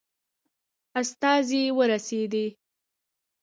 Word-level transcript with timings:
استازی 1.01 1.61
ورسېدی. 1.77 2.47